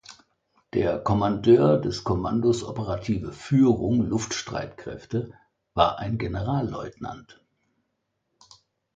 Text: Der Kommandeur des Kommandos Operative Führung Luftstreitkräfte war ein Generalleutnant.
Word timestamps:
Der 0.73 0.97
Kommandeur 0.97 1.77
des 1.79 2.03
Kommandos 2.03 2.63
Operative 2.63 3.31
Führung 3.31 4.01
Luftstreitkräfte 4.01 5.31
war 5.75 5.99
ein 5.99 6.17
Generalleutnant. 6.17 7.39